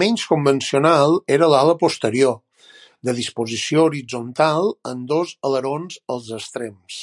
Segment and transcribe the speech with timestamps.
[0.00, 2.34] Menys convencional era l'ala posterior,
[3.10, 7.00] de disposició horitzontal amb dos alerons als extrems.